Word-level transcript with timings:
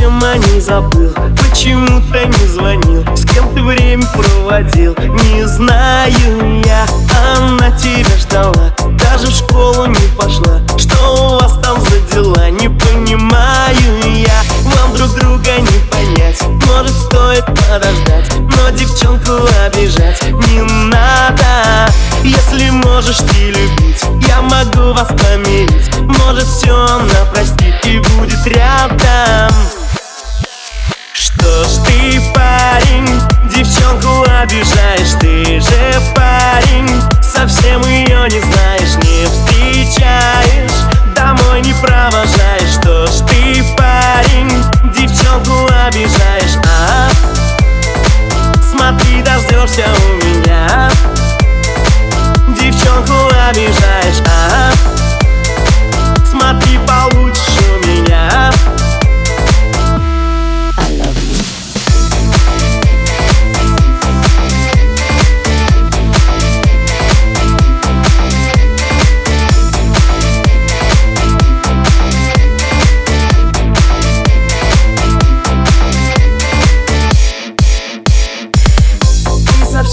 о 0.00 0.36
ней 0.36 0.60
забыл. 0.60 1.12
Почему 1.36 2.00
ты 2.12 2.24
не 2.26 2.46
звонил, 2.48 3.04
с 3.14 3.24
кем 3.24 3.54
ты 3.54 3.62
время 3.62 4.04
проводил? 4.06 4.96
Не 4.98 5.46
знаю 5.46 6.62
я, 6.64 6.86
она 7.36 7.70
тебя 7.72 8.16
ждала. 8.18 8.74
Даже 8.98 9.26
в 9.26 9.34
школу 9.34 9.86
не 9.86 10.16
пошла. 10.16 10.60
Что 10.78 10.96
у 11.14 11.40
вас 11.40 11.58
там 11.62 11.80
за 11.80 11.98
дела, 12.12 12.50
не 12.50 12.68
понимаю 12.68 14.00
я. 14.04 14.42
Вам 14.64 14.94
друг 14.96 15.14
друга 15.14 15.58
не 15.58 15.90
понять, 15.90 16.40
может 16.66 16.96
стоит 16.96 17.44
подождать 17.44 18.32
Но 18.38 18.70
девчонку 18.70 19.32
обижать 19.66 20.22
не 20.22 20.62
надо. 20.62 21.92
Если 22.22 22.70
можешь 22.70 23.18
ты 23.18 23.50
любить, 23.50 24.02
я 24.28 24.40
могу 24.42 24.92
вас 24.92 25.08
помирить. 25.08 25.90
Может 26.24 26.44
все 26.44 26.74
она 26.74 27.24
простит 27.32 27.74
и 27.84 27.98
будет 27.98 28.46
рядом 28.46 29.61
девчонку 34.46 34.71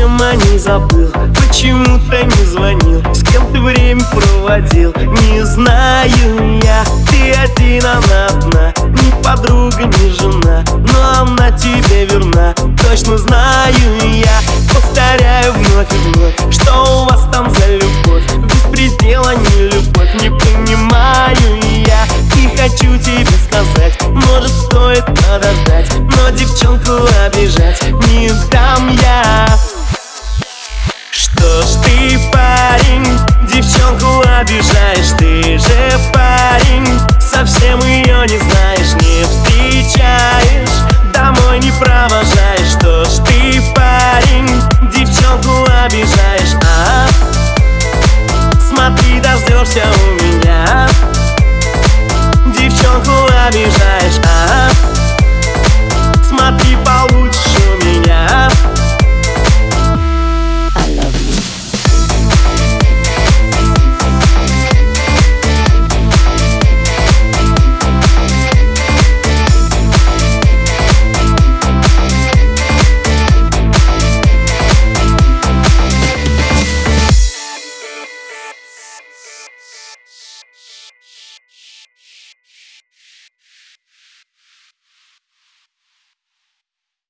совсем 0.00 0.20
о 0.22 0.34
ней 0.34 0.58
забыл. 0.58 1.10
Почему 1.34 1.98
ты 2.10 2.24
не 2.24 2.44
звонил. 2.46 3.02
С 3.14 3.22
кем 3.22 3.52
ты 3.52 3.60
время 3.60 4.02
проводил? 4.10 4.94
Не 4.96 5.44
знаю 5.44 6.60
я. 6.62 6.84
Ты 7.10 7.32
один, 7.32 7.84
она 7.84 8.26
одна. 8.28 8.72
Ни 8.88 9.22
подруга, 9.22 9.84
ни 9.84 10.10
жена. 10.10 10.64
Но 10.70 11.22
она 11.22 11.50
тебе 11.52 12.06
верна. 12.06 12.54
Точно 12.82 13.18
знаю 13.18 13.74
я. 14.02 14.40
Повторяю 14.72 15.52
вновь 15.52 15.92
и 15.92 15.96
вновь 15.96 16.54
Что 16.54 17.02
у 17.02 17.08
вас 17.08 17.28
там 17.32 17.50
за 17.54 17.76
любовь? 17.76 18.24
Беспредела 18.44 19.34
не 19.34 19.68
любовь. 19.68 20.14
Не 20.22 20.30
понимаю 20.30 21.60
я. 21.86 22.04
И 22.36 22.56
хочу 22.56 22.96
тебе 22.98 23.26
сказать 23.46 24.00
Может 24.02 24.50
стоит 24.50 25.04
подождать 25.04 25.90
Но 26.16 26.30
девчонку 26.30 26.92
обижать 27.26 27.82
Не 28.08 28.30
дам 28.50 28.90
я 29.02 29.39
обижаешь 34.60 35.12
Ты 35.18 35.58
же 35.58 36.12
парень, 36.12 36.86
совсем 37.18 37.78
ее 37.80 37.99